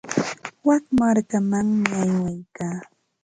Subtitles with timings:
[0.67, 2.77] Wik markamanmi aywaykaa.